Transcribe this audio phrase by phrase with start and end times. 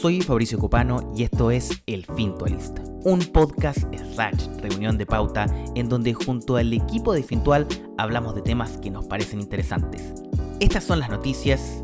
[0.00, 3.78] Soy Fabricio Copano y esto es El Fintualista, un podcast
[4.12, 7.66] slash reunión de pauta en donde junto al equipo de Fintual
[7.96, 10.12] hablamos de temas que nos parecen interesantes.
[10.60, 11.82] Estas son las noticias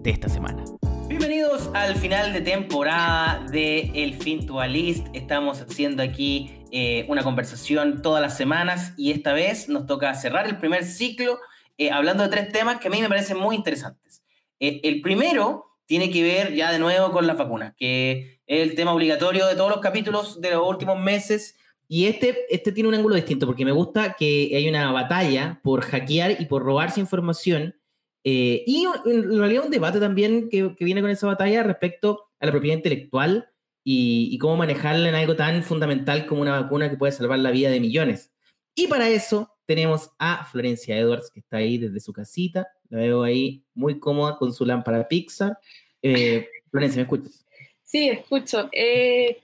[0.00, 0.64] de esta semana.
[1.06, 5.06] Bienvenidos al final de temporada de El Fintualist.
[5.12, 10.46] Estamos haciendo aquí eh, una conversación todas las semanas y esta vez nos toca cerrar
[10.48, 11.38] el primer ciclo
[11.78, 14.24] eh, hablando de tres temas que a mí me parecen muy interesantes.
[14.58, 18.74] Eh, el primero tiene que ver ya de nuevo con las vacunas, que es el
[18.74, 21.56] tema obligatorio de todos los capítulos de los últimos meses.
[21.88, 25.82] Y este, este tiene un ángulo distinto, porque me gusta que hay una batalla por
[25.82, 27.76] hackear y por robarse información.
[28.24, 32.52] Eh, y en realidad un debate también que, viene con esa batalla respecto a la
[32.52, 33.48] propiedad intelectual
[33.84, 37.52] y, y cómo manejarla en algo tan fundamental como una vacuna que puede salvar la
[37.52, 38.32] vida de millones.
[38.74, 42.68] Y para eso tenemos a Florencia Edwards, que está ahí desde su casita.
[42.88, 45.58] La veo ahí muy cómoda con su lámpara Pixar.
[46.02, 47.46] Eh, Florencia, ¿me escuchas?
[47.82, 48.68] Sí, escucho.
[48.72, 49.42] Eh,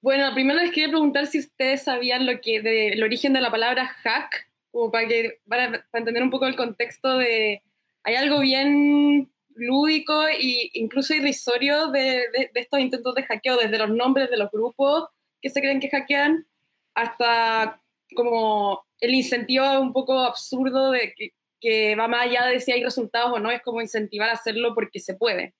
[0.00, 3.86] bueno, primero les quería preguntar si ustedes sabían lo que del origen de la palabra
[3.86, 7.62] hack, como para, que, para, entender un poco el contexto de...
[8.02, 13.78] Hay algo bien lúdico e incluso irrisorio de, de, de estos intentos de hackeo, desde
[13.78, 15.08] los nombres de los grupos
[15.40, 16.46] que se creen que hackean
[16.94, 17.80] hasta
[18.14, 22.82] como el incentivo un poco absurdo de que, que, va más allá de si hay
[22.82, 25.54] resultados o no, es como incentivar a hacerlo porque se puede.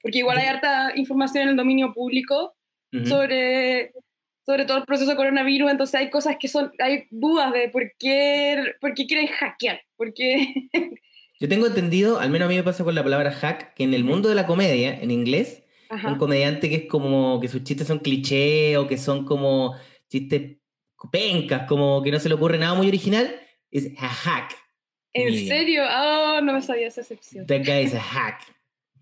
[0.00, 2.54] Porque igual hay harta información en el dominio público
[2.92, 3.06] uh -huh.
[3.06, 3.92] sobre,
[4.44, 7.82] sobre todo el proceso de coronavirus, entonces hay cosas que son, hay dudas de por
[7.98, 10.54] qué, por qué quieren hackear, porque...
[11.40, 13.94] Yo tengo entendido, al menos a mí me pasa con la palabra hack, que en
[13.94, 16.12] el mundo de la comedia, en inglés, Ajá.
[16.12, 19.74] un comediante que es como que sus chistes son cliché o que son como
[20.08, 20.58] chistes
[21.10, 23.34] pencas, como que no se le ocurre nada muy original,
[23.70, 24.56] es a hack.
[25.14, 25.84] ¿En serio?
[25.84, 27.46] Oh, no me sabía esa excepción.
[27.46, 28.40] That guy is a hack.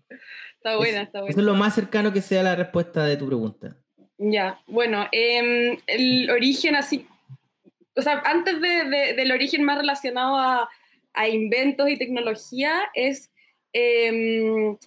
[0.55, 1.31] está buena, está buena.
[1.31, 3.77] Eso es lo más cercano que sea la respuesta de tu pregunta.
[4.17, 7.07] Ya, bueno, eh, el origen así,
[7.95, 10.69] o sea, antes de, de, del origen más relacionado a,
[11.13, 13.31] a, inventos y tecnología es,
[13.73, 14.77] eh,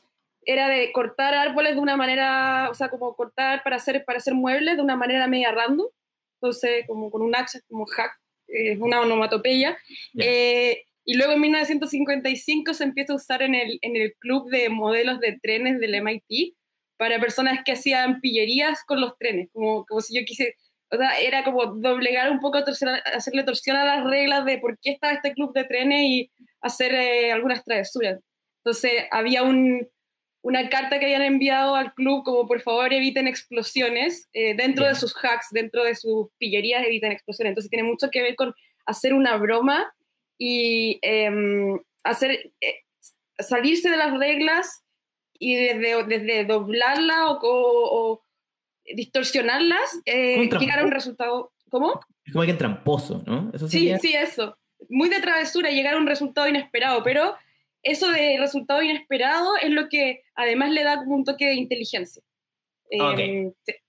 [0.44, 4.34] era de cortar árboles de una manera, o sea, como cortar para hacer, para hacer
[4.34, 5.88] muebles de una manera media random
[6.44, 9.78] entonces como con un hacha, como hack, es eh, una onomatopeya.
[10.12, 10.74] Yeah.
[11.04, 15.20] Y luego en 1955 se empieza a usar en el, en el club de modelos
[15.20, 16.54] de trenes del MIT
[16.96, 20.56] para personas que hacían pillerías con los trenes, como, como si yo quise,
[20.90, 24.92] o sea, era como doblegar un poco, hacerle torsión a las reglas de por qué
[24.92, 28.20] estaba este club de trenes y hacer eh, algunas travesuras.
[28.64, 29.86] Entonces había un,
[30.42, 34.94] una carta que habían enviado al club como por favor eviten explosiones eh, dentro de
[34.94, 37.50] sus hacks, dentro de sus pillerías eviten explosiones.
[37.50, 38.54] Entonces tiene mucho que ver con
[38.86, 39.92] hacer una broma
[40.38, 41.30] y eh,
[42.02, 42.74] hacer eh,
[43.38, 44.84] salirse de las reglas
[45.38, 48.24] y desde, desde doblarla o, o, o
[48.84, 51.52] distorsionarlas, eh, llegar a un resultado.
[51.70, 52.00] ¿Cómo?
[52.24, 53.50] Es como alguien tramposo, ¿no?
[53.52, 53.98] ¿Eso sería...
[53.98, 54.56] Sí, sí, eso.
[54.88, 57.34] Muy de travesura, llegar a un resultado inesperado, pero
[57.82, 62.22] eso de resultado inesperado es lo que además le da como un toque de inteligencia.
[62.90, 63.46] Okay.
[63.66, 63.80] Eh,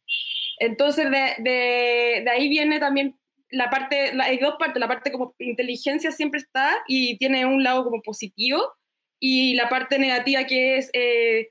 [0.59, 3.15] entonces, de, de, de, ahí viene también
[3.55, 7.63] la parte, la, hay dos partes, la parte como inteligencia siempre está y tiene un
[7.63, 8.73] lado como positivo
[9.19, 11.49] y la parte negativa que es eh,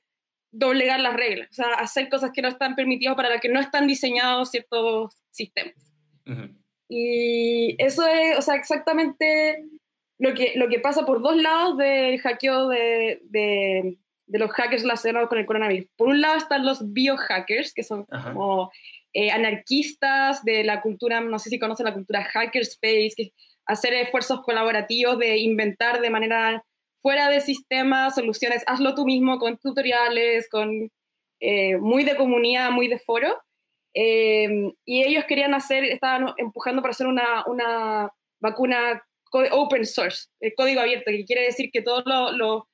[0.52, 3.58] doblegar las reglas, o sea, hacer cosas que no están permitidas para las que no
[3.58, 5.74] están diseñados ciertos sistemas.
[6.26, 6.56] Uh -huh.
[6.88, 9.64] Y eso es, o sea, exactamente
[10.18, 13.98] lo que, lo que pasa por dos lados del hackeo de, de,
[14.34, 15.88] de, los hackers relacionados con el coronavirus.
[15.96, 18.32] Por un lado están los biohackers, que son Ajá.
[18.32, 18.70] como
[19.12, 23.32] eh, anarquistas de la cultura, no sé si conocen la cultura hackerspace, que
[23.66, 26.64] hacer esfuerzos colaborativos de inventar de manera
[27.00, 30.90] fuera de sistema soluciones, hazlo tú mismo con tutoriales, con
[31.40, 33.40] eh, muy de comunidad, muy de foro.
[33.94, 39.02] Eh, y ellos querían hacer, estaban empujando para hacer una, una vacuna
[39.52, 42.68] open source, el código abierto, que quiere decir que todos lo, lo,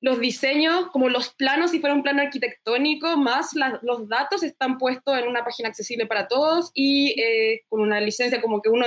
[0.00, 4.78] los diseños, como los planos, si fuera un plano arquitectónico, más la, los datos están
[4.78, 8.86] puestos en una página accesible para todos y eh, con una licencia como que uno,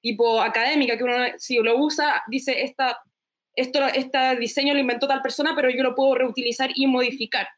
[0.00, 3.00] tipo académica, que uno si lo usa, dice, esta,
[3.54, 7.48] esto, este diseño lo inventó tal persona, pero yo lo puedo reutilizar y modificar.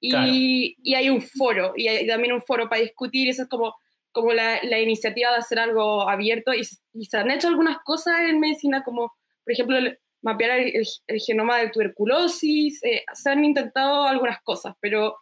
[0.00, 0.28] Y, claro.
[0.30, 3.74] y hay un foro, y hay también un foro para discutir, y eso es como
[4.10, 6.62] como la, la, iniciativa de hacer algo abierto y,
[6.92, 9.12] y, se han hecho algunas cosas en medicina como,
[9.44, 9.76] por ejemplo,
[10.22, 15.16] mapear el, el, el genoma de tuberculosis, eh, se han intentado algunas cosas, pero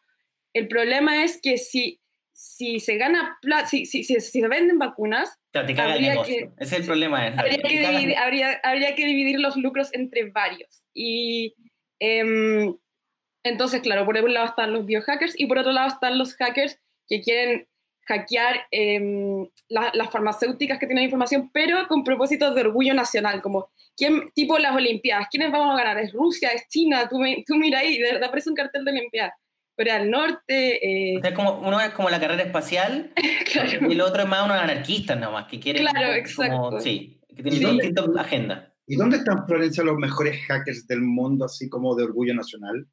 [0.53, 2.01] el problema es que si,
[2.33, 3.39] si se gana,
[3.69, 7.29] si, si, si, si se venden vacunas, claro, te habría que, ese es el problema.
[7.29, 10.85] Es, habría, que dividir, habría, habría, que dividir los lucros entre varios.
[10.95, 11.55] Y
[12.01, 12.75] eh,
[13.43, 16.81] Entonces, claro, por un lado están los biohackers y por otro lado están los hackers
[17.09, 17.69] que quieren
[18.07, 24.31] hackear em, las farmacéuticas que tienen información, pero con propósitos de orgullo nacional, como ¿quién,
[24.35, 26.03] tipo las Olimpiadas, ¿quiénes vamos a ganar?
[26.03, 26.51] ¿Es Rusia?
[26.51, 27.09] ¿Es China?
[27.09, 29.33] Tú, tú mira ahí, de verdad parece un cartel de Olimpiadas.
[29.77, 31.13] Corea del Norte.
[31.13, 31.19] Eh...
[31.19, 33.13] O sea, como, uno es como la carrera espacial
[33.89, 35.83] y el otro es más unos anarquistas nomás, que quieren...
[35.83, 36.81] Claro, exacto.
[36.81, 37.71] sí, que tienen sí.
[37.73, 38.73] distintas agendas.
[38.87, 42.87] ¿Y dónde están, Florencia, los mejores hackers del mundo, así como de orgullo nacional?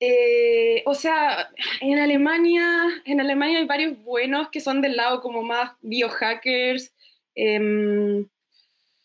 [0.00, 1.48] Eh, o sea,
[1.80, 6.92] en Alemania, en Alemania hay varios buenos que son del lado como más biohackers
[7.34, 8.24] eh,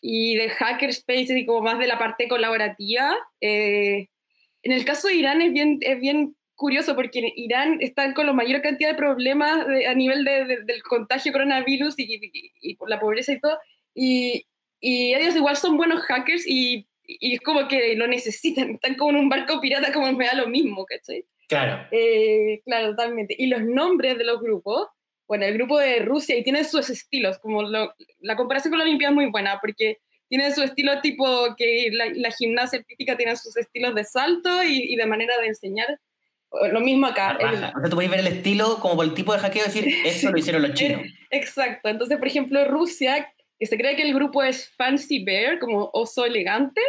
[0.06, 3.16] y de hackerspace y como más de la parte colaborativa.
[3.40, 4.08] Eh,
[4.62, 8.34] en el caso de Irán es bien, es bien curioso porque Irán están con la
[8.34, 12.90] mayor cantidad de problemas a nivel de, de, del contagio coronavirus y, y, y, por
[12.90, 13.58] la pobreza y todo.
[13.94, 14.46] Y,
[14.78, 19.10] y ellos igual son buenos hackers y y es como que lo necesitan, están como
[19.10, 21.26] en un barco pirata, como me da lo mismo, ¿cachai?
[21.48, 21.86] Claro.
[21.90, 23.34] Eh, claro, totalmente.
[23.38, 24.88] Y los nombres de los grupos,
[25.26, 28.84] bueno, el grupo de Rusia, y tienen sus estilos, como lo, la comparación con la
[28.84, 29.98] Olimpiada es muy buena, porque
[30.28, 34.92] tienen su estilo tipo que la, la gimnasia artística tiene sus estilos de salto y,
[34.92, 35.98] y, de manera de enseñar.
[36.70, 37.36] Lo mismo acá.
[37.40, 39.86] El, o sea, tú puedes ver el estilo como por el tipo de hackeo, decir,
[40.04, 41.02] eso lo hicieron los chinos.
[41.30, 41.88] Exacto.
[41.88, 46.24] Entonces, por ejemplo, Rusia, que se cree que el grupo es Fancy Bear, como oso
[46.24, 46.80] elegante,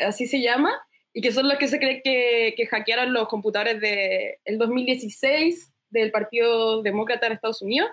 [0.00, 0.72] así se llama,
[1.12, 5.73] y que son los que se cree que, que hackearon los computadores del de 2016
[5.94, 7.90] del Partido Demócrata de Estados Unidos.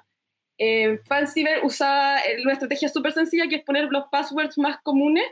[0.58, 5.26] Eh, Fancy Bear usaba una estrategia súper sencilla que es poner los passwords más comunes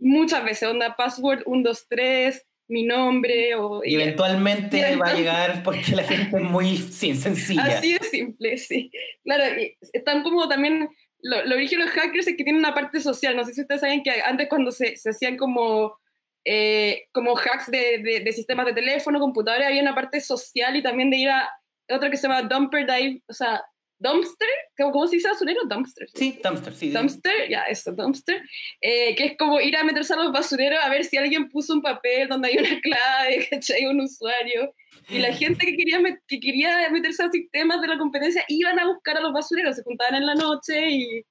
[0.00, 3.82] muchas veces, onda password 123, mi nombre o...
[3.84, 7.78] Y eventualmente y va a llegar porque la gente es muy sí, sencilla.
[7.78, 8.90] Así de simple, sí.
[9.22, 9.44] Claro,
[9.92, 10.88] están como también
[11.22, 13.36] lo, lo origen de los hackers es que tienen una parte social.
[13.36, 15.98] No sé si ustedes saben que antes cuando se, se hacían como,
[16.44, 20.82] eh, como hacks de, de, de, sistemas de teléfono, computadores, había una parte social y
[20.82, 21.50] también de ir a
[21.90, 23.62] otra que se llama Dumper Dive, o sea,
[24.00, 24.48] Dumpster,
[24.78, 25.60] ¿cómo se dice basurero?
[25.68, 26.08] Dumpster.
[26.14, 26.90] Sí, dumpster, sí.
[26.90, 28.42] Dumpster, ya, eso, dumpster.
[28.80, 31.74] Eh, que es como ir a meterse a los basureros a ver si alguien puso
[31.74, 33.84] un papel donde hay una clave, ¿cachai?
[33.84, 34.74] Un usuario.
[35.10, 38.86] Y la gente que quería, que quería meterse a sistemas de la competencia iban a
[38.86, 41.22] buscar a los basureros, se juntaban en la noche y...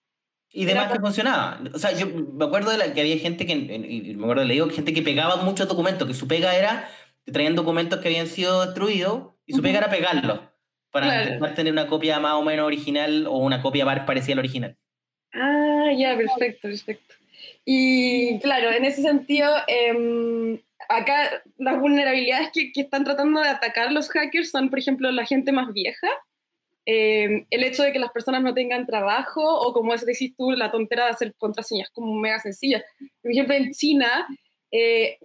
[0.51, 1.61] Y demás que funcionaba.
[1.73, 4.53] O sea, yo me acuerdo de la, que había gente que, y me acuerdo, le
[4.53, 6.89] digo, gente que pegaba muchos documentos, que su pega era,
[7.23, 10.49] te traían documentos que habían sido destruidos y su pega era pegarlos
[10.91, 11.53] para claro.
[11.53, 14.77] tener una copia más o menos original o una copia parecida al original.
[15.33, 17.15] Ah, ya, perfecto, perfecto.
[17.65, 23.91] Y claro, en ese sentido, eh, acá las vulnerabilidades que, que, están tratando de atacar
[23.91, 26.07] los hackers son, por ejemplo, la gente más vieja,
[26.92, 30.71] eh, el hecho de que las personas no tengan trabajo o como decís tú, la
[30.71, 32.83] tontera de hacer contraseñas como mega sencillas.
[33.21, 34.27] Por ejemplo, en China,
[34.71, 35.19] eh,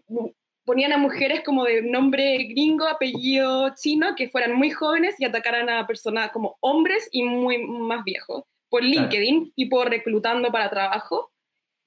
[0.64, 5.68] ponían a mujeres como de nombre gringo, apellido chino, que fueran muy jóvenes y atacaran
[5.68, 9.52] a personas como hombres y muy más viejos, por LinkedIn, claro.
[9.54, 11.30] tipo reclutando para trabajo.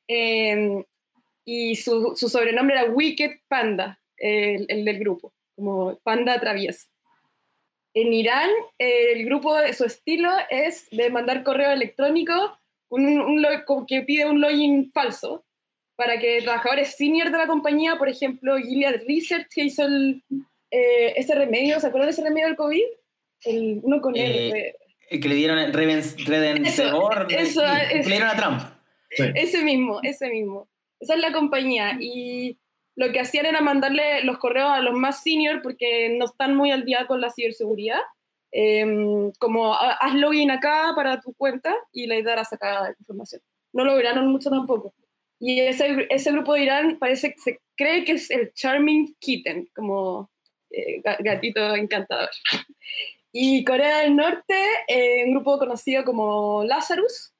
[0.07, 0.83] Eh,
[1.45, 6.89] y su, su, sobrenombre era Wicked Panda, el, el, del grupo, como Panda Travieso.
[7.93, 12.33] En Irán, el grupo, su estilo es de mandar correo electrónico
[12.89, 15.45] un, un, un, que pide un login falso,
[15.97, 20.23] para que trabajadores senior de la compañía, por ejemplo, Gilead Research, que hizo el,
[20.71, 22.83] eh, ese remedio, ¿se acuerdan de ese remedio del COVID?
[23.43, 24.75] El, uno con eh,
[25.09, 28.61] el que le dieron Redentor, eso, eso, que le dieron a Trump.
[29.09, 29.23] Sí.
[29.35, 30.69] Ese mismo, ese mismo.
[30.99, 31.97] Esa es la compañía.
[31.99, 32.59] Y
[32.95, 36.71] lo que hacían era mandarle los correos a los más senior porque no están muy
[36.71, 37.99] al día con la ciberseguridad.
[38.51, 43.41] Eh, como haz login acá para tu cuenta y la idea era sacar información.
[43.73, 44.93] No lograron mucho tampoco.
[45.39, 49.69] Y ese, ese grupo de Irán parece que se cree que es el Charming Kitten,
[49.75, 50.31] como
[50.71, 52.29] eh, gatito encantador.
[53.31, 54.55] Y Corea del Norte,
[54.87, 57.33] eh, un grupo conocido como Lazarus,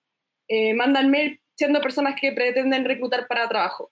[0.47, 3.91] eh, mandan mail siendo personas que pretenden reclutar para trabajo.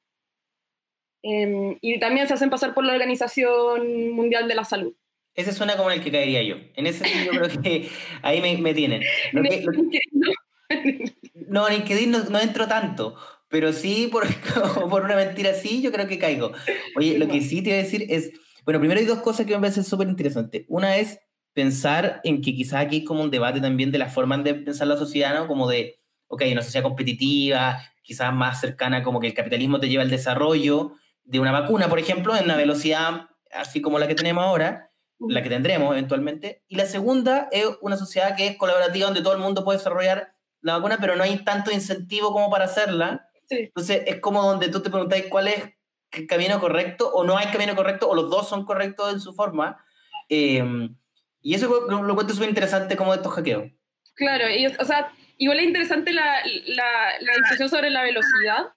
[1.24, 4.94] Eh, y también se hacen pasar por la Organización Mundial de la Salud.
[5.34, 6.58] Ese suena como el que caería yo.
[6.76, 7.90] En ese sentido creo que
[8.22, 9.02] ahí me, me tienen.
[9.34, 10.34] Lo que, lo...
[11.48, 13.16] no, en LinkedIn no, no entro tanto,
[13.56, 14.28] pero sí, por,
[14.90, 16.52] por una mentira así, yo creo que caigo.
[16.98, 18.34] Oye, lo que sí te voy a decir es,
[18.66, 20.66] bueno, primero hay dos cosas que me parecen súper interesantes.
[20.68, 21.20] Una es
[21.54, 24.88] pensar en que quizás aquí hay como un debate también de la forma de pensar
[24.88, 25.48] la sociedad, ¿no?
[25.48, 30.04] Como de, ok, una sociedad competitiva, quizás más cercana como que el capitalismo te lleva
[30.04, 30.92] al desarrollo
[31.24, 35.42] de una vacuna, por ejemplo, en una velocidad así como la que tenemos ahora, la
[35.42, 36.66] que tendremos eventualmente.
[36.68, 40.34] Y la segunda es una sociedad que es colaborativa, donde todo el mundo puede desarrollar
[40.60, 43.25] la vacuna, pero no hay tanto incentivo como para hacerla.
[43.48, 43.58] Sí.
[43.60, 45.64] Entonces es como donde tú te preguntáis cuál es,
[46.28, 49.84] camino correcto o no hay camino correcto o los dos son correctos en su forma.
[50.30, 50.96] Em,
[51.42, 53.72] y eso lo, lo cuento súper interesante como de estos hackeos.
[54.16, 58.68] Claro, y, o sea, igual es interesante la, la, la discusión sobre la velocidad,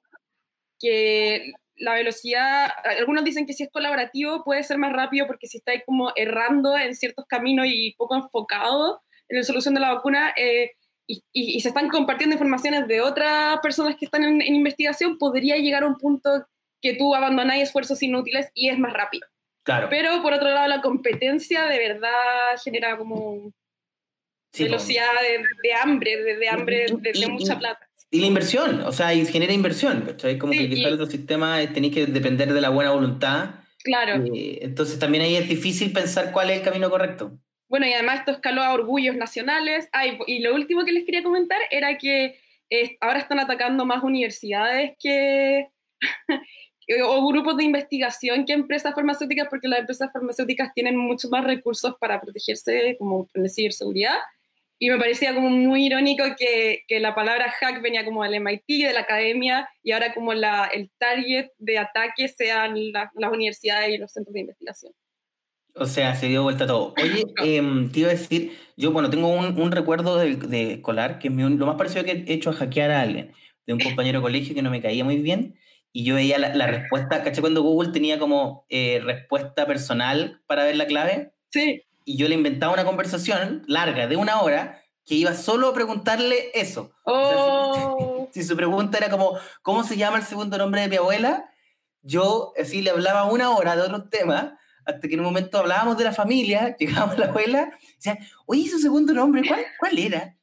[0.80, 5.58] que la velocidad, algunos dicen que si es colaborativo puede ser más rápido porque si
[5.58, 10.32] estáis como errando en ciertos caminos y poco enfocado en la solución de la vacuna
[10.36, 10.72] eh,
[11.08, 15.82] y, y, se están compartiendo informaciones de otras personas que están en, investigación, podría llegar
[15.82, 16.46] a un punto
[16.82, 19.26] que tú abandonáis esfuerzos inútiles y es más rápido.
[19.64, 19.88] Claro.
[19.88, 22.10] Pero por otro lado, la competencia de verdad
[22.62, 23.52] genera como
[24.56, 25.08] velocidad
[25.62, 27.88] de, hambre, de, hambre de, mucha plata.
[28.10, 30.38] Y la inversión, o sea, y genera inversión, ¿cachai?
[30.38, 33.56] Como que quizás otro sistema tenéis que depender de la buena voluntad.
[33.82, 34.24] Claro.
[34.34, 37.38] Eh, entonces también ahí es difícil pensar cuál es el camino correcto.
[37.68, 39.88] Bueno, y además esto escaló a orgullos nacionales.
[39.92, 42.38] Ay, y lo último que les quería comentar era que
[42.70, 45.68] eh, ahora están atacando más universidades que,
[47.04, 51.94] o grupos de investigación que empresas farmacéuticas, porque las empresas farmacéuticas tienen mucho más recursos
[52.00, 54.16] para protegerse, como en ciberseguridad.
[54.80, 58.86] Y me parecía como muy irónico que, que, la palabra hack venía como del MIT,
[58.86, 63.98] de la academia, y ahora como la, el target de ataque sean las universidades y
[63.98, 64.92] los centros de investigación.
[65.80, 66.94] O sea, se dio vuelta todo.
[67.02, 71.18] Oye, eh, te iba a decir, yo, bueno, tengo un, un recuerdo de, de, escolar
[71.18, 73.32] que es lo más parecido que he hecho a hackear a alguien,
[73.66, 75.56] de un compañero de colegio que no me caía muy bien,
[75.92, 77.40] y yo veía la, la respuesta, ¿caché?
[77.40, 81.32] Cuando Google tenía como eh, respuesta personal para ver la clave.
[81.50, 85.74] Sí y yo le inventaba una conversación larga de una hora que iba solo a
[85.74, 86.90] preguntarle eso.
[87.04, 88.28] Oh.
[88.32, 91.50] si, su pregunta era como, ¿cómo se llama el segundo nombre de mi abuela?
[92.00, 94.58] Yo así le hablaba una hora de otro tema,
[94.88, 98.68] hasta que en un momento hablábamos de la familia, llegaba la abuela, y decía, oye,
[98.68, 100.34] su segundo nombre, ¿cuál, cuál era?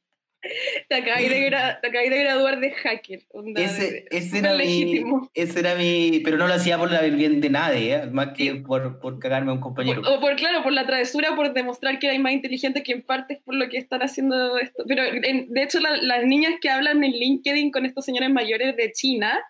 [0.88, 3.20] Te acabé de, de, graduar de hacker.
[3.56, 5.02] ese, ese, era mi,
[5.34, 6.20] ese era mi.
[6.20, 8.06] Pero no lo hacía por el bien de nadie, ¿eh?
[8.06, 10.02] más que por, por cagarme a un compañero.
[10.02, 13.34] O, por, claro, por la travesura, por demostrar que eres más inteligente que en parte
[13.34, 14.84] es por lo que están haciendo esto.
[14.86, 19.42] Pero de hecho, las niñas que hablan en LinkedIn con estos señores mayores de China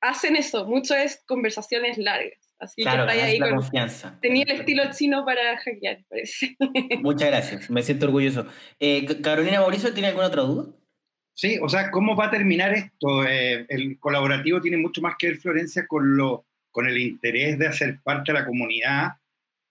[0.00, 0.64] hacen eso.
[0.64, 2.47] Mucho es conversaciones largas.
[2.58, 4.18] Así claro, que ahí la confianza.
[4.20, 6.56] Tenía el estilo chino para hackear, parece.
[7.02, 8.46] Muchas gracias, me siento orgulloso.
[8.80, 10.66] Eh, Carolina Mauricio, ¿tiene alguna otra duda?
[11.34, 13.24] Sí, o sea, ¿cómo va a terminar esto?
[13.24, 17.68] Eh, el colaborativo tiene mucho más que ver, Florencia, con, lo, con el interés de
[17.68, 19.12] hacer parte de la comunidad,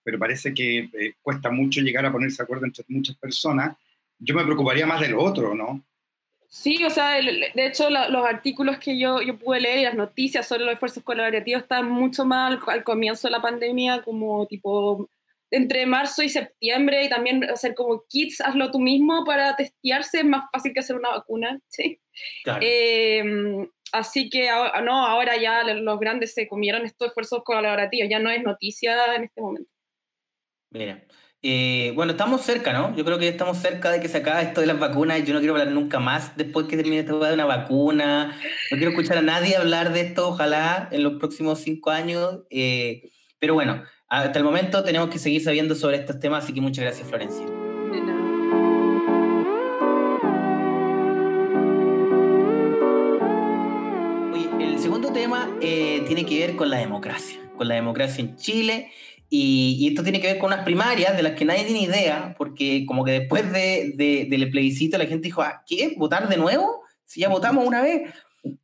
[0.02, 3.76] pero parece que eh, cuesta mucho llegar a ponerse de acuerdo entre muchas personas.
[4.18, 5.84] Yo me preocuparía más del otro, ¿no?
[6.50, 10.48] Sí, o sea, de hecho los artículos que yo, yo pude leer y las noticias
[10.48, 15.10] sobre los esfuerzos colaborativos están mucho más al, comienzo de la pandemia, como tipo
[15.50, 20.24] entre marzo y septiembre, y también hacer como kits, hazlo tú mismo para testearse, es
[20.24, 22.00] más fácil que hacer una vacuna, ¿sí?
[22.60, 24.48] Em, así que
[24.82, 29.24] no, ahora ya los grandes se comieron estos esfuerzos colaborativos, ya no es noticia en
[29.24, 29.70] este momento.
[30.70, 31.02] Mira,
[31.40, 32.96] eh, bueno, estamos cerca, ¿no?
[32.96, 35.24] Yo creo que estamos cerca de que se acabe esto de las vacunas.
[35.24, 38.36] Yo no quiero hablar nunca más después que termine esta de una vacuna.
[38.72, 42.40] No quiero escuchar a nadie hablar de esto, ojalá, en los próximos cinco años.
[42.50, 46.60] Eh, pero bueno, hasta el momento tenemos que seguir sabiendo sobre estos temas, así que
[46.60, 47.46] muchas gracias, Florencia.
[54.32, 58.34] Oye, el segundo tema eh, tiene que ver con la democracia, con la democracia en
[58.34, 58.90] Chile.
[59.30, 62.84] Y, esto tiene que ver con unas primarias de las que nadie tiene idea, porque
[62.86, 65.94] como que después de, del plebiscito la gente dijo, ah, ¿qué?
[65.96, 66.82] ¿Votar de nuevo?
[67.04, 68.10] Si ya votamos una vez.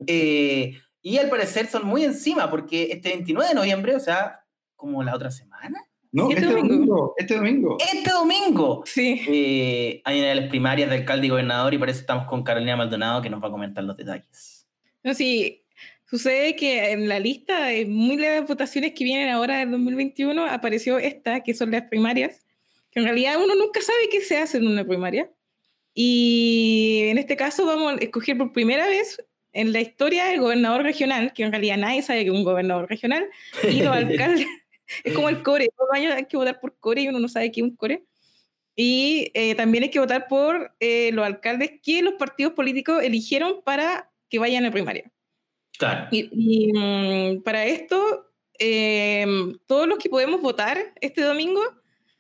[0.07, 4.41] Eh, y al parecer son muy encima, porque este 29 de noviembre, o sea,
[4.75, 5.85] como la otra semana.
[6.13, 7.15] No, este, este domingo?
[7.19, 7.77] Este domingo.
[7.81, 8.83] Este domingo.
[8.87, 9.21] Sí.
[9.27, 12.45] Eh, hay una de las primarias de alcalde y gobernador y por eso estamos con
[12.45, 14.69] Carolina Maldonado que nos va a comentar los detalles.
[15.03, 15.64] No, sí,
[16.07, 20.99] Sucede que en la lista de muy las votaciones que vienen ahora del 2021 apareció
[20.99, 22.45] esta, que son las primarias,
[22.91, 25.31] que en realidad uno nunca sabe qué se hace en una primaria.
[25.95, 30.83] Y en este caso vamos a escoger por primera vez en la historia el gobernador
[30.83, 33.27] regional, que en realidad nadie sabe que es un gobernador regional,
[33.63, 34.47] y los alcaldes.
[35.05, 37.29] es como el core, todos los años hay que votar por core y uno no
[37.29, 38.05] sabe qué es un core.
[38.77, 43.63] Y eh, también hay que votar por eh, los alcaldes que los partidos políticos eligieron
[43.63, 45.14] para que vayan a la primaria.
[45.79, 46.09] Claro.
[46.11, 51.61] Y, mm, para esto, em, todos los que podemos votar este domingo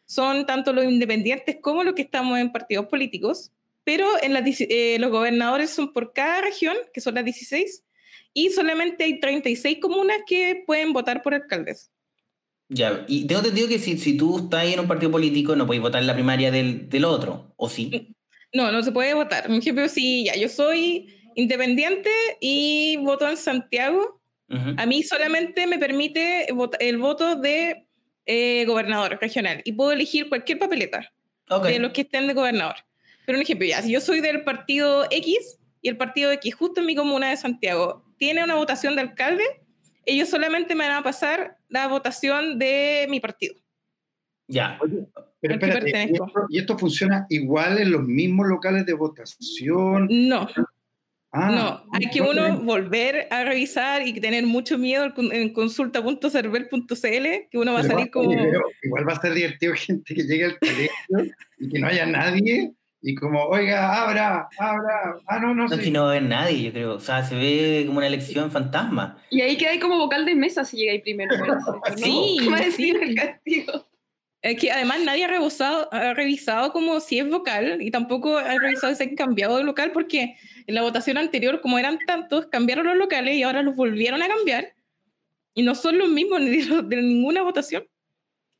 [0.06, 3.52] son tanto los independientes como los que estamos en partidos políticos,
[3.84, 7.84] pero en eh, los gobernadores son por cada región, que son las 16,
[8.32, 11.90] y solamente hay 36 comunas que pueden votar por alcaldes.
[12.68, 15.82] Ya, y tengo entendido que si, si tú estás en un partido político no puedes
[15.82, 18.16] votar en la primaria del, del otro, ¿o sí?
[18.52, 19.46] No, no se puede votar.
[19.46, 22.10] Por ejemplo, si ya yo soy independiente
[22.40, 24.74] y voto en Santiago, Ujú.
[24.76, 26.46] A mí solamente me permite
[26.80, 27.86] el voto de
[28.26, 31.12] eh, gobernador regional y puedo elegir cualquier papeleta
[31.48, 31.64] Ok.
[31.66, 32.76] de los que estén de gobernador.
[33.26, 36.80] Pero un ejemplo, ya, si yo soy del partido X y el partido X justo
[36.80, 39.44] en mi comuna de Santiago tiene una votación de alcalde,
[40.04, 43.54] ellos solamente me van a pasar la votación de mi partido.
[44.46, 44.78] Ya.
[44.82, 45.06] Oye,
[45.40, 50.06] pero espérate, ¿y esto, y esto funciona igual en los mismos locales de votación?
[50.10, 50.48] No,
[51.36, 57.58] Ah, no, hay que uno volver a revisar y tener mucho miedo en consulta.cervel.cl, que
[57.58, 58.32] uno va a salir va- como...
[58.82, 62.72] igual va a ser divertido gente que llegue al colegio y que no haya nadie
[63.02, 65.78] y como, oiga, abra, abra, ah, no, no No, sé.
[65.82, 66.94] que no va a haber nadie, yo creo.
[66.94, 69.18] O sea, se ve como una elección fantasma.
[69.28, 71.36] Y ahí queda ahí como vocal de mesa si llega ahí primero.
[71.36, 71.58] ¿no?
[71.96, 73.02] Sí, Como decir sí.
[73.02, 73.86] el castigo.
[74.44, 78.58] Es que además nadie ha revisado, ha revisado como si es vocal y tampoco ha
[78.58, 80.36] revisado si han cambiado de local porque
[80.66, 84.28] en la votación anterior, como eran tantos, cambiaron los locales y ahora los volvieron a
[84.28, 84.74] cambiar
[85.54, 87.86] y no son los mismos ni de, de ninguna votación.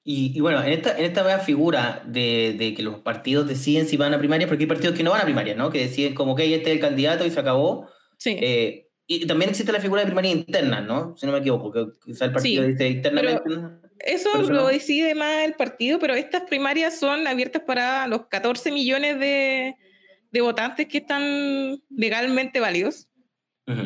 [0.04, 3.98] Y, y bueno, en esta, en esta figura de, de que los partidos deciden si
[3.98, 5.68] van a primarias, porque hay partidos que no van a primarias, ¿no?
[5.68, 7.90] Que deciden como que este es el candidato y se acabó.
[8.16, 8.38] Sí.
[8.40, 11.14] Eh, y también existe la figura de primaria interna, ¿no?
[11.14, 13.50] Si no me equivoco, que quizá el partido Sí, dice internamente.
[13.50, 13.83] ¿no?
[14.00, 19.18] Eso lo decide más el partido, pero estas primarias son abiertas para los 14 millones
[19.18, 19.76] de,
[20.30, 23.08] de votantes que están legalmente válidos.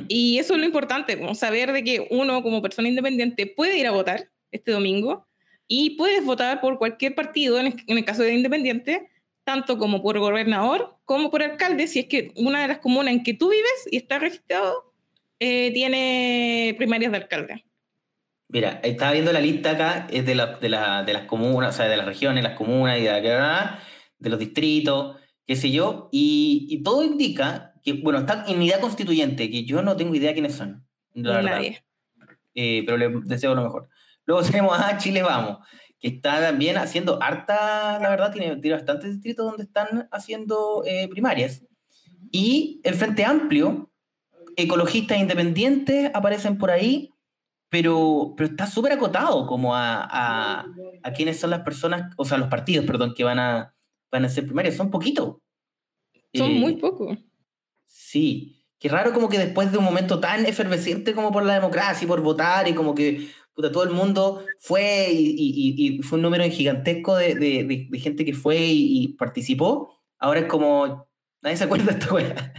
[0.09, 3.87] Y eso es lo importante, como saber de que uno como persona independiente puede ir
[3.87, 5.29] a votar este domingo
[5.69, 9.09] y puedes votar por cualquier partido, en el, caso de independiente,
[9.45, 13.23] tanto como por gobernador como por alcalde, si es que una de las comunas en
[13.23, 14.93] que tú vives y está registrado
[15.39, 17.65] eh, tiene primarias de alcalde.
[18.49, 21.77] Mira, estaba viendo la lista acá, es de, la- de, la- de las comunas, o
[21.77, 23.79] sea, de las regiones, las comunas y de, la-
[24.19, 28.81] de los distritos, qué sé yo, y, y todo indica que, bueno, está en unidad
[28.81, 30.87] constituyente, que yo no tengo idea quiénes son.
[31.15, 31.51] la verdad.
[31.57, 31.85] Nadie.
[32.55, 33.89] Eh, pero les deseo lo mejor.
[34.25, 35.59] Luego tenemos a Chile Vamos,
[36.01, 41.07] que está también haciendo harta, la verdad, tiene, tiene bastantes distritos donde están haciendo eh,
[41.09, 41.63] primarias.
[42.33, 43.91] Y el Frente Amplio,
[44.57, 47.11] ecologistas independientes aparecen por ahí,
[47.69, 50.67] pero, pero está súper acotado como a, a,
[51.03, 53.75] a quiénes son las personas, o sea, los partidos, perdón, que van a,
[54.11, 54.77] van a hacer primarias.
[54.77, 55.37] Son poquitos.
[56.35, 57.19] Son Eh, muy pocos.
[57.85, 62.05] Sí, qué raro como que después de un momento tan efervescente como por la democracia
[62.05, 66.03] y por votar y como que puta, todo el mundo fue y, y- y- y
[66.03, 70.41] fue un número gigantesco de, de- de- de gente que fue y, y participó, ahora
[70.41, 71.08] es como
[71.43, 72.53] nadie se acuerda de esta wea.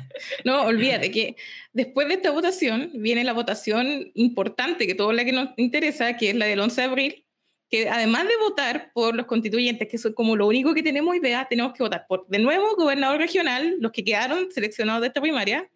[0.43, 1.35] No, olvídate que
[1.71, 6.31] después de esta votación viene la votación importante, que todo la que nos interesa, que
[6.31, 7.25] es la del 11 de abril,
[7.69, 11.47] que además de votar por los constituyentes, que son como lo único que tenemos idea,
[11.49, 15.69] tenemos que votar por, de nuevo, gobernador regional, los que quedaron seleccionados de esta primaria,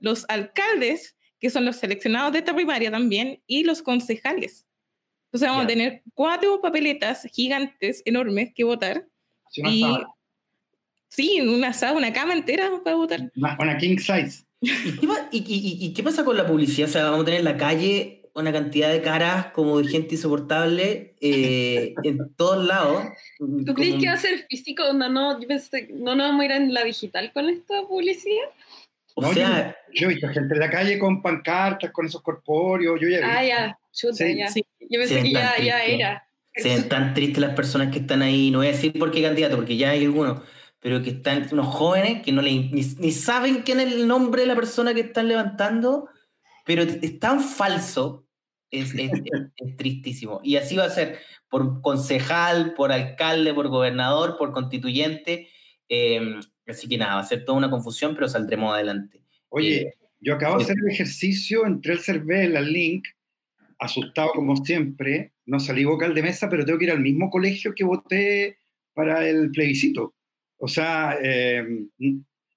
[0.00, 4.66] los alcaldes, que son los seleccionados de esta primaria también, y los concejales.
[5.26, 9.06] Entonces vamos a tener cuatro papeletas gigantes, enormes, que votar.
[9.54, 9.84] Y
[11.08, 13.30] sí, una sala, una cama entera para votar.
[13.36, 14.44] una, king size.
[14.60, 16.88] ¿Y y- y- y qué pasa con la publicidad?
[16.88, 20.14] O sea, vamos a tener en la calle una cantidad de caras como de gente
[20.14, 23.04] insoportable eh, en todos lados.
[23.38, 24.92] ¿Tú crees que va a ser físico?
[24.92, 28.46] No, no, yo pensé, no nos vamos a ir en la digital con esta publicidad.
[29.14, 33.00] O No, sea, Yo he visto gente en la calle con pancartas, con esos corpóreos,
[33.00, 33.34] yo ya he visto.
[33.36, 34.36] Ah, ya, chuta, Sí.
[34.36, 34.48] ya.
[34.48, 34.64] Sí.
[34.88, 36.28] Yo pensé Sí, que ya, ya era.
[36.54, 39.20] se ven tan tristes las personas que están ahí, no voy a decir por qué
[39.22, 40.42] candidato, porque ya hay algunos,
[40.80, 44.42] pero que están unos jóvenes que no le, ni, ni saben quién es el nombre
[44.42, 46.08] de la persona que están levantando,
[46.64, 48.26] pero es tan falso,
[48.70, 50.40] es, es- es- es tristísimo.
[50.44, 51.18] Y así va a ser
[51.50, 55.48] por concejal, por alcalde, por gobernador, por constituyente.
[55.88, 56.20] eh,
[56.66, 59.22] así que nada, va a ser toda una confusión, pero saldremos adelante.
[59.48, 63.06] Oye, Eh, yo acabo de hacer el ejercicio, entré al Cervel, al link,
[63.78, 67.74] asustado como siempre, no salí vocal de mesa, pero tengo que ir al mismo colegio
[67.74, 68.58] que voté
[68.94, 70.14] para el plebiscito.
[70.58, 71.64] O sea, eh,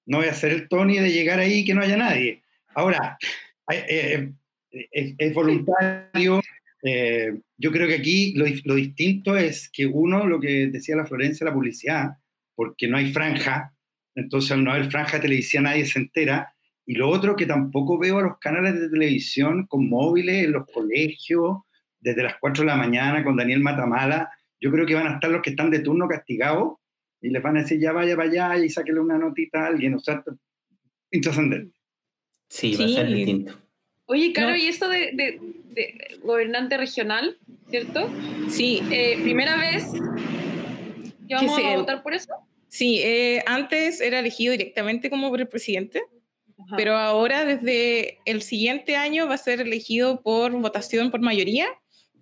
[0.06, 2.42] no voy a hacer el Tony de llegar ahí que no haya nadie.
[2.74, 3.18] Ahora,
[3.72, 4.32] eh,
[4.72, 6.42] es, es voluntario.
[6.84, 11.06] eh, yo creo que aquí lo, lo distinto es que uno, lo que decía la
[11.06, 12.10] Florencia, la publicidad,
[12.56, 13.74] porque no hay franja,
[14.16, 16.54] entonces al no haber franja de televisión nadie se entera,
[16.86, 20.66] y lo otro que tampoco veo a los canales de televisión con móviles en los
[20.74, 21.60] colegios,
[22.00, 24.30] desde las 4 de la mañana con Daniel Matamala.
[24.60, 26.80] Yo creo que van a estar los que están de turno castigados
[27.22, 29.94] y les van a decir ya vaya allá y sáquele una notita a alguien.
[29.96, 30.24] O sea,
[31.12, 31.76] intrascendente.
[32.50, 33.14] Sí, va a ser Sí.
[33.14, 33.54] distinto.
[34.06, 34.56] Oye, Caro, No.
[34.58, 35.40] y esto de, de-
[35.72, 37.38] de gobernante regional,
[37.70, 38.10] ¿cierto?
[38.50, 39.86] Sí, Eh, primera vez
[41.28, 42.34] que vamos se- a votar por eso.
[42.68, 46.02] Sí, eh, antes era elegido directamente como por el presidente
[46.78, 51.68] pero ahora desde el siguiente año va a ser elegido por votación por mayoría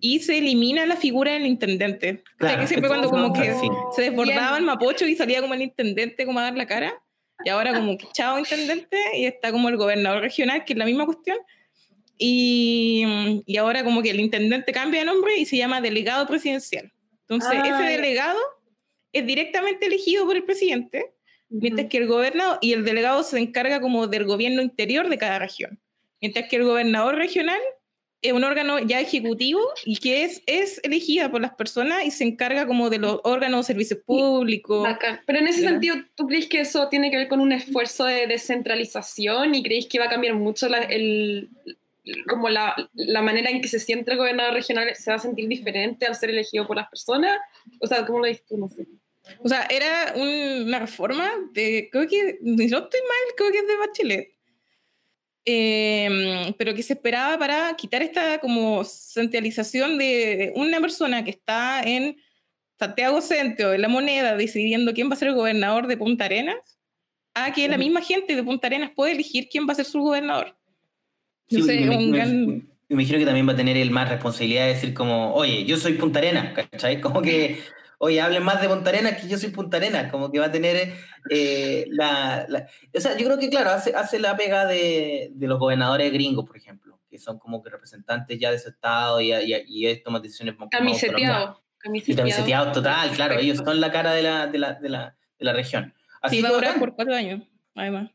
[0.00, 2.22] y se elimina la figura del intendente.
[2.40, 3.54] o sea, que siempre cuando como que
[3.94, 7.00] se desbordaba el mapocho y salía como el intendente como a dar la cara,
[7.44, 10.84] y ahora como que chao intendente y está como el gobernador regional, que es la
[10.84, 11.38] misma cuestión.
[12.18, 16.92] Y, y ahora como que el intendente cambia de nombre y se llama delegado presidencial.
[17.22, 18.38] Entonces, ese delegado
[19.12, 21.14] es directamente elegido por el presidente,
[21.48, 25.38] mientras que el gobernador y el delegado se encarga como del gobierno interior de cada
[25.38, 25.80] región.
[26.20, 27.60] Mientras que el gobernador regional
[28.32, 32.66] un órgano ya ejecutivo y que es, es elegida por las personas y se encarga
[32.66, 34.86] como de los órganos de servicios públicos.
[35.26, 38.26] Pero en ese sentido, ¿tú crees que eso tiene que ver con un esfuerzo de
[38.26, 41.48] descentralización y crees que va a cambiar mucho la, el,
[42.28, 44.94] como la, la, manera en que se siente el gobernador regional?
[44.94, 47.38] ¿Se va a sentir diferente al ser elegido por las personas?
[47.80, 48.58] O sea, ¿cómo lo dices tú?
[48.58, 48.86] No sé.
[49.42, 53.76] O sea, era una reforma de, creo que, no estoy mal, creo que es de
[53.76, 54.39] Bachelet
[55.44, 61.82] Em, pero que se esperaba para quitar esta como centralización de una persona que está
[61.82, 62.16] en
[62.78, 66.78] Santiago Centro, en La Moneda, decidiendo quién va a ser el gobernador de Punta Arenas,
[67.34, 70.00] a que la misma gente de Punta Arenas puede elegir quién va a ser su
[70.00, 70.56] gobernador.
[71.50, 75.76] me, imagino que también va a tener el más responsabilidad de decir como, oye, yo
[75.76, 77.00] soy Punta Arenas, ¿cachai?
[77.00, 77.60] Como que
[78.02, 80.50] oye, hablen más de Punta Arenas que yo soy Punta Arenas, como que va a
[80.50, 80.94] tener
[81.28, 82.46] eh, la,
[82.94, 86.46] O sea, yo creo que, claro, hace, hace la pega de, de, los gobernadores gringos,
[86.46, 90.22] por ejemplo, que son como que representantes ya de su estado y, y, y toman
[90.22, 91.58] decisiones Camiseteados.
[91.78, 95.52] Camiseteados total, claro, ellos son la cara de la, de la, de la, de la
[95.52, 95.94] región.
[96.22, 97.42] Así sí, va a durar por cuatro años,
[97.74, 98.10] además.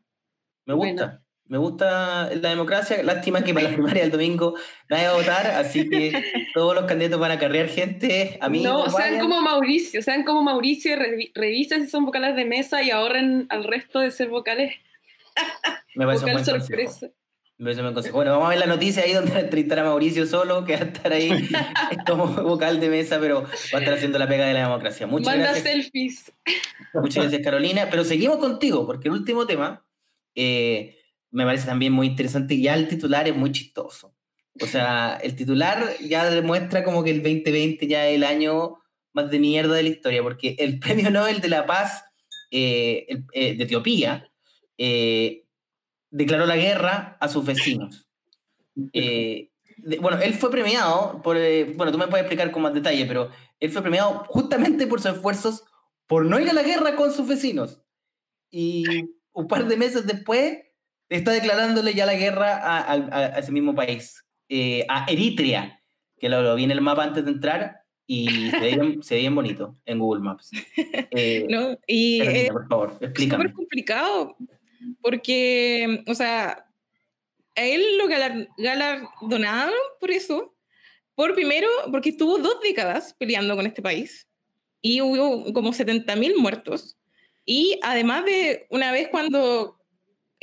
[0.66, 1.22] Me gusta.
[1.48, 3.04] Me gusta la democracia.
[3.04, 4.56] Lástima que para la primaria del domingo
[4.90, 6.12] nadie va a votar, así que
[6.56, 8.40] todos los candidatos van a carrear gente.
[8.42, 10.96] A mí no, sean como Mauricio, sean como Mauricio,
[11.36, 14.74] revisen si son vocales de mesa y ahorren al resto de ser vocales.
[15.96, 17.08] Me parece un buen sorpresa.
[17.58, 18.16] Me parece un buen consejo.
[18.16, 20.86] Bueno, vamos a ver la noticia ahí donde entrevistar a Mauricio solo, que va a
[20.86, 21.48] estar ahí
[22.08, 25.06] como vocal de mesa, pero va a estar haciendo la pega de la democracia.
[25.06, 25.64] Muchas Manda gracias.
[25.64, 26.32] selfies.
[26.96, 27.88] Muchas gracias, Carolina.
[27.92, 29.86] Pero seguimos contigo, porque el último tema.
[30.34, 30.98] Eh,
[31.36, 32.60] me parece también muy interesante.
[32.60, 34.16] Ya el titular es muy chistoso.
[34.62, 38.78] O sea, el titular ya demuestra como que el 2020 ya es el año
[39.12, 42.06] más de mierda de la historia, porque el Premio Nobel de la Paz
[42.52, 44.32] eh, eh, de Etiopía
[44.78, 45.44] eh,
[46.10, 48.08] declaró la guerra a sus vecinos.
[48.74, 51.36] bueno, él fue premiado, por,
[51.76, 55.12] bueno, tú me puedes explicar con más detalle, pero él fue premiado justamente por sus
[55.12, 55.66] esfuerzos
[56.08, 57.82] por no ir a la guerra con sus vecinos.
[58.50, 58.86] Y
[59.34, 60.60] un par de meses después
[61.10, 65.82] está declarándole ya la guerra a, ese mismo país, eh, a Eritrea,
[66.20, 69.76] que lo, lo vi en el mapa antes de entrar y se ve bien, bonito
[69.86, 70.52] en Google Maps.
[71.12, 73.46] Eh, no, y por favor, explícame.
[73.46, 74.36] Es súper complicado
[75.02, 76.66] porque, o sea,
[77.56, 80.54] a él lo galardonaron por eso,
[81.16, 84.28] por primero, porque estuvo dos décadas peleando con este país
[84.82, 86.98] y hubo como 70.000 muertos.
[87.46, 89.75] Y además de una vez cuando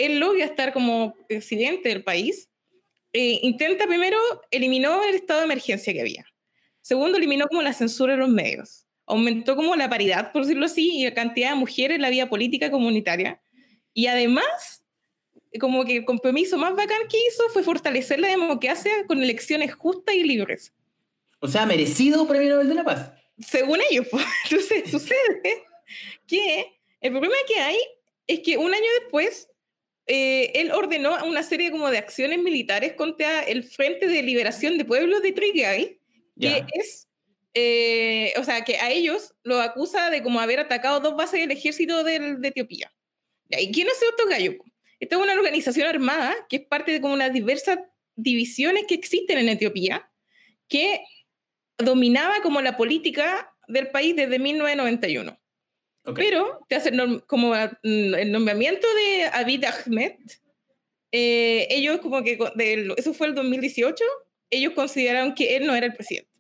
[0.05, 2.49] él logra estar como presidente del país,
[3.13, 4.19] eh, intenta primero,
[4.51, 6.27] eliminó el estado de emergencia que había.
[6.81, 8.87] Segundo, eliminó como la censura de los medios.
[9.07, 12.29] Aumentó como la paridad, por decirlo así, y la cantidad de mujeres en la vida
[12.29, 13.41] política comunitaria.
[13.93, 14.85] Y además,
[15.61, 20.15] como que el compromiso más bacán que hizo fue fortalecer la democracia con elecciones justas
[20.15, 20.73] y libres.
[21.41, 23.13] O sea, merecido premio Nobel de la Paz.
[23.39, 24.25] Según ellos, pues.
[24.51, 25.65] entonces sucede
[26.27, 26.67] que
[27.01, 27.79] el problema que hay
[28.27, 29.49] es que un año después
[30.07, 34.85] eh, él ordenó una serie como de acciones militares contra el Frente de Liberación de
[34.85, 35.99] Pueblos de Trigay,
[36.41, 37.09] que es,
[37.55, 41.53] eh, o sea, que a ellos lo acusa de como haber atacado dos bases del
[41.53, 42.93] ejército de, de Etiopía.
[43.51, 44.57] ¿Y quién es otro gallo?
[44.99, 47.79] Esta es una organización armada que es parte de como unas diversas
[48.17, 50.11] divisiones que existen en Etiopía,
[50.69, 51.01] que
[51.79, 55.39] dominaba como la política del país desde 1991.
[56.15, 60.17] Pero te hacen como mm, el nombramiento de Abid Ahmed,
[61.13, 62.39] eh, ellos como que,
[62.97, 64.05] eso fue el 2018,
[64.51, 66.31] ellos consideraron que él no era el presidente.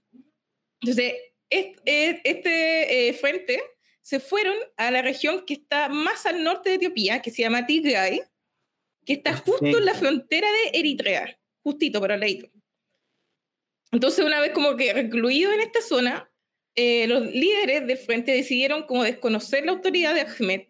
[0.80, 1.14] Entonces,
[1.48, 3.62] este, eh, frente
[4.00, 7.66] se fueron a la región que está más al norte de Etiopía, que se llama
[7.66, 8.20] Tigray,
[9.04, 12.48] que está justo en la frontera de Eritrea, justito para leito.
[13.92, 16.31] Entonces, una vez como que recluido en esta zona,
[16.74, 20.62] eh, los líderes del frente decidieron como desconocer la autoridad de Ahmed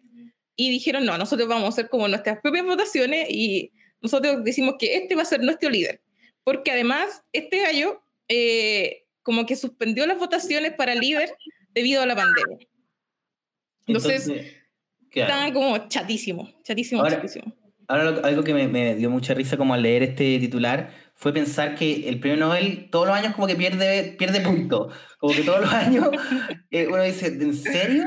[0.55, 4.97] y dijeron, no, nosotros vamos a hacer como nuestras propias votaciones y nosotros decimos que
[4.97, 6.01] este va a ser nuestro líder.
[6.43, 11.33] Porque además, este gallo eh, como que suspendió las votaciones para líder
[11.73, 12.67] debido a la pandemia.
[13.87, 14.29] Entonces,
[15.11, 17.53] estaban como chatísimo, chatísimo, chatísimo.
[17.87, 22.09] ahora algo que me, dio mucha risa como al leer este titular fue pensar que
[22.09, 24.93] el premio Nobel todos los años como que pierde, pierde puntos.
[25.17, 26.09] Como que todos los años
[26.71, 28.05] eh, uno dice, ¿en serio?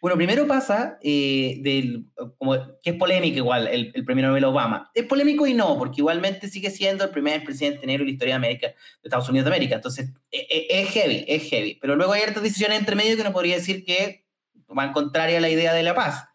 [0.00, 4.90] Bueno, primero pasa eh, del, como que es polémico igual el, el, premio Nobel Obama.
[4.94, 8.34] Es polémico y no, porque igualmente sigue siendo el primer presidente negro en la historia
[8.34, 9.76] de América, de Estados Unidos de América.
[9.76, 11.78] Entonces, es, e, es heavy, es heavy.
[11.80, 14.26] Pero luego hay otras decisiones entre medio que uno podría decir que
[14.68, 16.28] van contraria a la idea de la paz.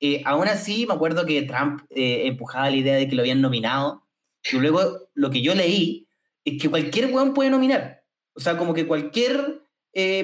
[0.00, 3.40] Eh, aún así, me acuerdo que Trump eh, empujaba la idea de que lo habían
[3.40, 4.05] nominado.
[4.52, 6.08] Y luego lo que yo leí
[6.44, 8.04] es que cualquier weón puede nominar.
[8.34, 9.62] O sea, como que cualquier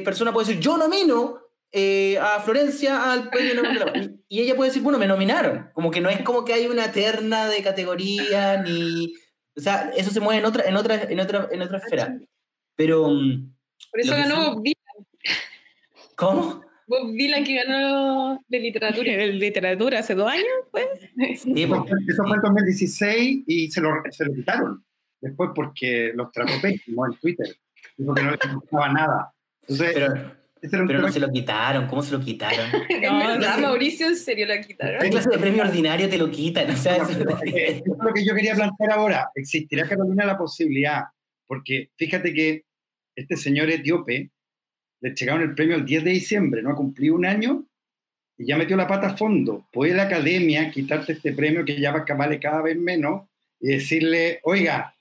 [0.05, 1.43] persona puede decir, yo nomino
[1.75, 5.71] eh, a Florencia al premio Nobel Y ella puede decir, bueno, me nominaron.
[5.73, 9.15] Como que no es como que hay una terna de categoría, ni...
[9.57, 12.15] O sea, eso se mueve en otra, en otra, en otra, en otra esfera.
[12.77, 13.09] Pero...
[13.09, 13.55] Mm,
[13.91, 15.07] Por eso ganó Dylan.
[16.17, 16.63] ¿Cómo?
[16.93, 19.13] Bob Dylan que ganó de literatura.
[19.17, 20.47] ¿De literatura hace dos años?
[20.71, 20.87] Pues?
[21.41, 21.81] Sí, pues.
[22.09, 24.85] Eso fue en 2016 y se lo, se lo quitaron.
[25.21, 27.47] Después porque los trató pésimo en Twitter.
[27.97, 29.33] Dijo que no le gustaba nada.
[29.63, 29.95] Entonces,
[30.61, 32.67] Pero, pero no se lo quitaron, ¿cómo se lo quitaron?
[33.03, 35.01] no, Mauricio, en serio lo quitaron.
[35.01, 36.71] ¿Qué clase de premio ordinario te lo quitan?
[36.71, 39.31] O sea, eso, es lo que yo quería plantear ahora.
[39.35, 41.05] ¿Existirá, Carolina, la posibilidad?
[41.47, 42.65] Porque fíjate que
[43.17, 44.31] este señor etíope
[45.03, 47.67] le llegaron el premio el 10 de diciembre, no ha cumplido un año
[48.39, 49.67] y ya metió la pata a fondo.
[49.73, 53.29] ¿Puede la academia quitarte este premio que ya va a vale cada vez menos
[53.61, 54.95] y decirle, oiga,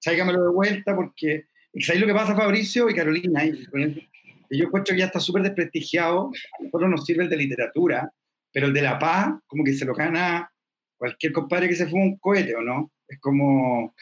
[0.00, 1.46] tráigamelo de vuelta porque...
[1.80, 3.44] ¿Sabéis lo que pasa, Fabricio y Carolina?
[3.46, 8.12] yo encuentro que ya está súper desprestigiado, a nosotros nos sirve el de literatura,
[8.52, 10.52] pero el de la paz, como que se lo gana
[10.98, 12.92] cualquier compadre que se fue un cohete, ¿o no?
[13.08, 13.94] Es como,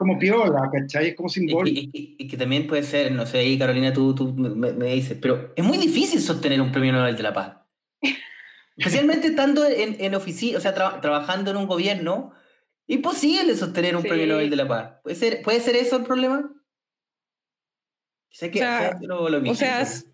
[0.00, 1.08] como piola, ¿cachai?
[1.08, 1.90] Es como simbólico.
[1.92, 5.62] Y, que también puede ser, no sé, ahí Carolina, tú, tú me, dices, pero es
[5.62, 7.58] muy difícil sostener un premio Nobel de la Paz.
[8.78, 12.32] Especialmente estando en, en oficina, o sea, trabajando en un gobierno,
[12.86, 14.94] imposible sostener un premio Nobel de la Paz.
[15.02, 16.50] ¿Puede ser, ¿Puede ser eso el problema?
[19.50, 20.09] o sea, es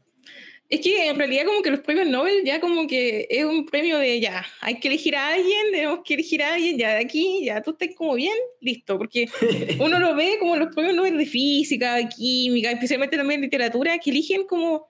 [0.68, 4.20] que en realidad como que los premios Nobel ya como que es un premio de
[4.20, 7.62] ya, hay que elegir a alguien, tenemos que elegir a alguien, ya de aquí, ya
[7.62, 9.28] tú estás como bien, listo, porque
[9.80, 14.10] uno lo ve como los premios Nobel de física, de química, especialmente también literatura, que
[14.10, 14.88] eligen como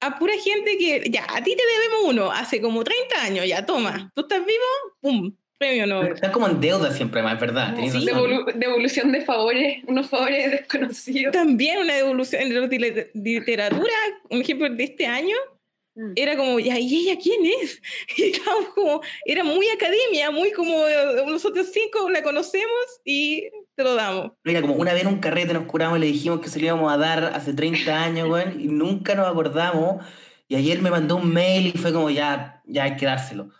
[0.00, 3.64] a pura gente que, ya, a ti te debemos uno, hace como 30 años, ya,
[3.64, 4.64] toma, tú estás vivo,
[5.00, 6.14] pum, premio Nobel.
[6.14, 7.76] Están como en deuda siempre, más, ¿verdad?
[7.76, 8.04] Sí,
[8.56, 11.32] devolución de favores, unos favores desconocidos.
[11.32, 13.92] También una devolución en la literatura,
[14.28, 15.36] un ejemplo de este año,
[15.94, 16.12] mm.
[16.16, 17.80] era como, ¿y ella quién es?
[18.16, 18.32] Y
[18.74, 20.78] como, era muy academia, muy como
[21.28, 24.32] nosotros cinco la conocemos y te lo damos.
[24.42, 26.66] Mira, como una vez en un carrete nos curamos y le dijimos que se lo
[26.66, 30.04] íbamos a dar hace 30 años, güey, y nunca nos acordamos.
[30.48, 33.52] Y ayer me mandó un mail y fue como, ya, ya hay que dárselo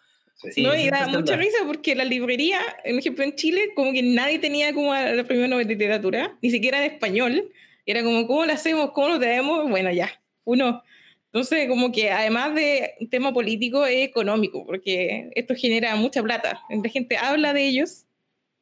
[0.56, 4.38] no, y da mucha risa porque la librería, por ejemplo, en Chile, como que nadie
[4.38, 7.50] tenía como la primera novela de literatura, ni siquiera en español.
[7.86, 8.90] Era como, ¿cómo lo hacemos?
[8.92, 9.68] ¿Cómo lo tenemos?
[9.68, 10.10] Bueno, ya,
[10.44, 10.82] uno.
[11.26, 16.60] Entonces, como que además de un tema político, es económico, porque esto genera mucha plata.
[16.68, 18.04] La gente habla de ellos.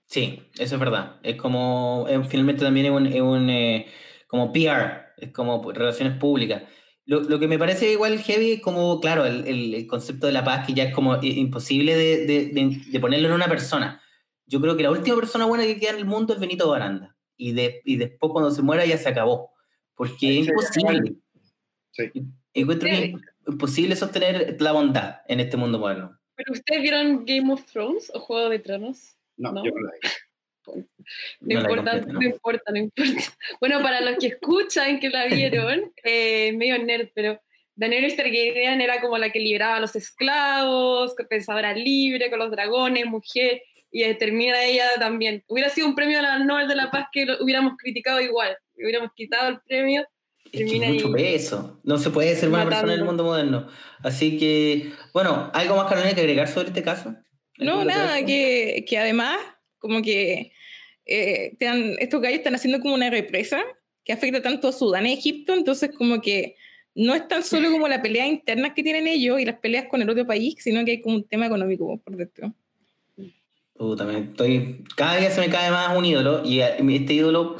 [0.06, 1.16] Sí, eso es verdad.
[1.22, 3.86] Es como, finalmente también es un, es un eh,
[4.26, 6.62] como PR, es como relaciones públicas.
[7.06, 10.44] Lo, lo, que me parece igual heavy es como, claro, el, el, concepto de la
[10.44, 14.00] paz que ya es como imposible de, de, de, ponerlo en una persona.
[14.46, 17.16] Yo creo que la última persona buena que queda en el mundo es Benito Baranda.
[17.36, 19.52] Y, de, y después cuando se muera ya se acabó.
[19.94, 21.16] Porque es imposible.
[21.92, 22.10] Sí.
[22.54, 23.14] Encuentro que es
[23.46, 26.18] imposible sostener la bondad en este mundo moderno.
[26.36, 29.16] ¿Pero ustedes vieron Game of Thrones o Juego de Tronos?
[29.36, 30.08] No, yo no la vi.
[31.40, 32.22] No, importa, no.
[32.22, 33.22] importa, no importa.
[33.60, 37.40] Bueno, para los que escuchan que la vieron, eh, medio nerd, pero
[37.76, 42.50] Daenerys Targaryen era como la que liberaba a los esclavos, que pensadora libre, con los
[42.50, 45.42] dragones, mujer, y termina ella también.
[45.48, 48.56] Hubiera sido un premio a la Nobel de la Paz que lo hubiéramos criticado igual,
[48.76, 50.06] hubiéramos quitado el premio.
[50.52, 51.80] Es que mucho peso.
[51.84, 53.68] No se puede ser una persona en el mundo moderno.
[54.02, 57.14] Así que, bueno, ¿algo más, Carolina, que agregar sobre este caso?
[57.58, 59.38] No, nada, que, que además,
[59.78, 60.52] como que
[61.10, 61.56] eh,
[61.98, 63.60] estos gallos están haciendo como una represa
[64.04, 66.54] que afecta tanto a Sudán y Egipto, entonces como que
[66.94, 70.02] no es tan solo como la pelea interna que tienen ellos y las peleas con
[70.02, 72.52] el otro país, sino que hay como un tema económico por dentro.
[73.96, 77.56] también estoy, cada día se me cae más un ídolo y este ídolo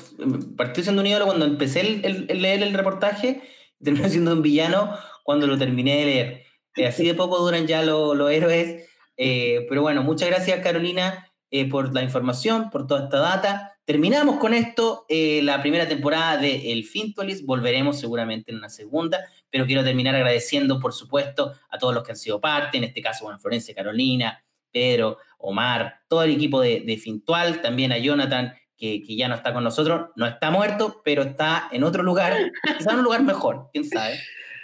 [0.57, 3.43] partió siendo un ídolo cuando empecé el, leer el reportaje
[3.83, 6.43] terminó siendo un villano cuando lo terminé de leer.
[6.77, 11.69] Eh, así de poco duran ya los héroes, eh, pero bueno, muchas gracias Carolina eh,
[11.69, 13.77] por la información, por toda esta data.
[13.85, 17.45] Terminamos con esto, eh, la primera temporada de El Fintualis.
[17.45, 19.19] Volveremos seguramente en una segunda,
[19.51, 23.03] pero quiero terminar agradeciendo, por supuesto, a todos los que han sido parte, en este
[23.03, 28.55] caso, bueno, Florencia, Carolina, Pedro, Omar, todo el equipo de, de Fintual, también a Jonathan,
[28.77, 32.37] que, que, ya no está con nosotros, no está muerto, pero está en otro lugar,
[32.79, 34.21] quizá en un lugar mejor, quién sabe.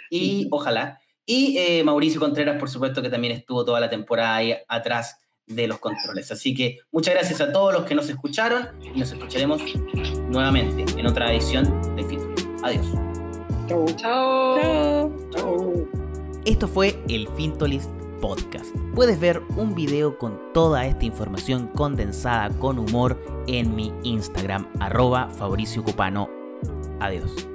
[0.09, 1.01] Y ojalá.
[1.25, 5.67] Y eh, Mauricio Contreras, por supuesto, que también estuvo toda la temporada ahí atrás de
[5.67, 6.31] los controles.
[6.31, 9.61] Así que muchas gracias a todos los que nos escucharon y nos escucharemos
[10.29, 12.35] nuevamente en otra edición de Fintual.
[12.63, 12.87] Adiós.
[13.67, 13.85] Chao.
[13.95, 15.29] Chao.
[15.31, 15.87] Chao.
[16.45, 17.89] Esto fue el Fintolist
[18.21, 18.75] Podcast.
[18.95, 25.29] Puedes ver un video con toda esta información condensada con humor en mi Instagram, arroba
[25.29, 26.29] Fabricio Cupano.
[26.99, 27.46] Adiós.